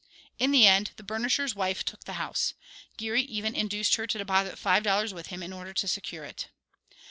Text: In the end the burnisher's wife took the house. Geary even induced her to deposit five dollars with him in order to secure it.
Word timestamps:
In 0.39 0.49
the 0.49 0.65
end 0.65 0.89
the 0.95 1.03
burnisher's 1.03 1.53
wife 1.53 1.85
took 1.85 2.05
the 2.05 2.13
house. 2.13 2.55
Geary 2.97 3.21
even 3.21 3.53
induced 3.53 3.97
her 3.97 4.07
to 4.07 4.17
deposit 4.17 4.57
five 4.57 4.81
dollars 4.81 5.13
with 5.13 5.27
him 5.27 5.43
in 5.43 5.53
order 5.53 5.73
to 5.73 5.87
secure 5.87 6.23
it. 6.23 6.47